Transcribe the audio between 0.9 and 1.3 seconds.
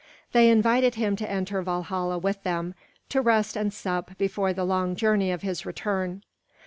him to